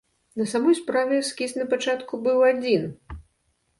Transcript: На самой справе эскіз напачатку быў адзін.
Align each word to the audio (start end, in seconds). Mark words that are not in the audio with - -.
На 0.39 0.45
самой 0.53 0.77
справе 0.79 1.19
эскіз 1.23 1.53
напачатку 1.61 2.13
быў 2.29 2.43
адзін. 2.51 2.91